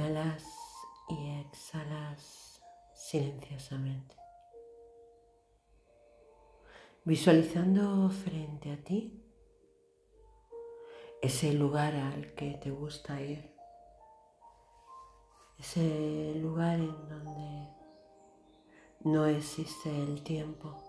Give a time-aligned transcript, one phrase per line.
[0.00, 0.44] Inhalas
[1.10, 2.58] y exhalas
[2.94, 4.16] silenciosamente.
[7.04, 9.22] Visualizando frente a ti
[11.20, 13.54] ese lugar al que te gusta ir.
[15.58, 17.68] Ese lugar en donde
[19.00, 20.82] no existe el tiempo.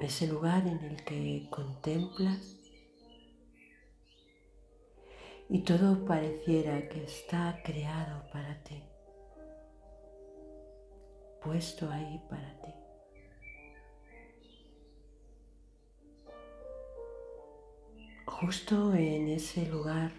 [0.00, 2.59] Ese lugar en el que contemplas
[5.52, 8.84] y todo pareciera que está creado para ti,
[11.42, 12.72] puesto ahí para ti.
[18.26, 20.12] Justo en ese lugar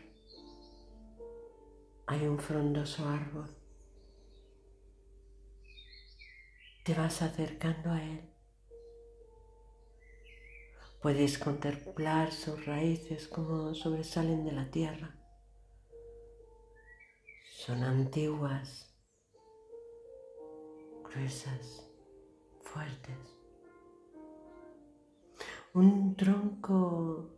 [2.08, 3.56] hay un frondoso árbol.
[6.84, 8.30] Te vas acercando a él.
[11.02, 15.21] Puedes contemplar sus raíces como sobresalen de la tierra
[17.66, 18.92] son antiguas,
[21.04, 21.88] gruesas,
[22.64, 23.38] fuertes.
[25.76, 27.30] Un tronco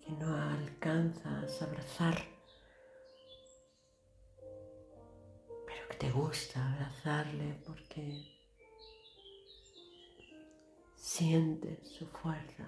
[0.00, 2.18] que no alcanzas a abrazar,
[5.64, 8.20] pero que te gusta abrazarle porque
[10.96, 12.66] sientes su fuerza.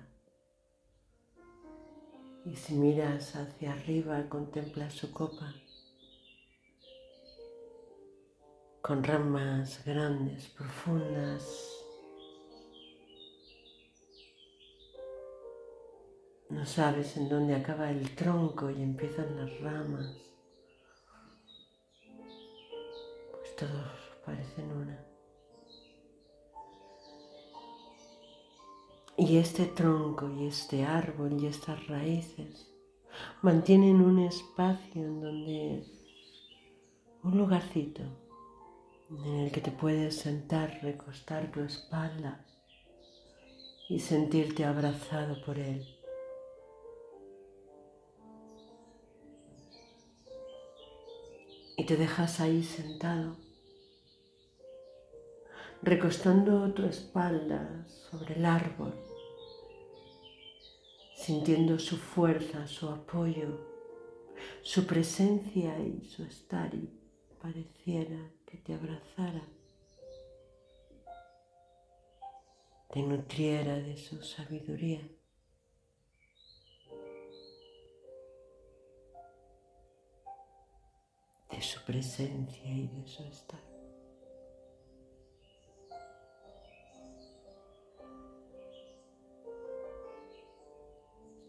[2.45, 5.53] Y si miras hacia arriba, contemplas su copa
[8.87, 11.43] con ramas grandes, profundas.
[16.51, 20.15] No sabes en dónde acaba el tronco y empiezan las ramas.
[23.31, 25.03] Pues todos parecen una.
[29.17, 32.71] Y este tronco y este árbol y estas raíces
[33.41, 35.85] mantienen un espacio en donde
[37.23, 38.24] un lugarcito
[39.23, 42.45] en el que te puedes sentar, recostar tu espalda
[43.89, 45.87] y sentirte abrazado por él.
[51.77, 53.37] Y te dejas ahí sentado,
[55.83, 58.95] recostando tu espalda sobre el árbol,
[61.17, 63.75] sintiendo su fuerza, su apoyo,
[64.63, 66.89] su presencia y su estar y
[67.43, 69.43] pareciera que te abrazara,
[72.89, 75.01] te nutriera de su sabiduría.
[81.51, 83.61] de su presencia y de su estar.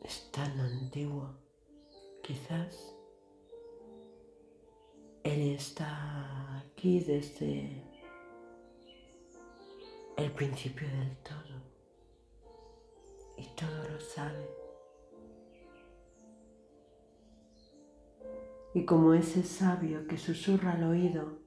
[0.03, 1.33] Es tan antiguo,
[2.22, 2.95] quizás
[5.23, 6.14] él está
[6.85, 7.81] desde
[10.18, 11.63] el principio del todo
[13.38, 14.47] y todo lo sabe.
[18.75, 21.40] Y como ese sabio que susurra al oído,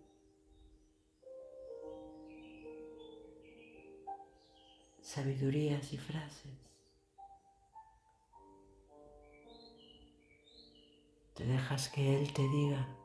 [5.01, 6.53] sabidurías y frases,
[11.35, 12.98] te dejas que Él te diga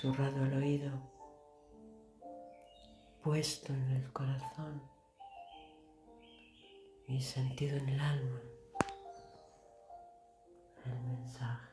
[0.00, 0.90] susurrado al oído,
[3.22, 4.82] puesto en el corazón
[7.06, 8.40] y sentido en el alma
[10.86, 11.69] el mensaje.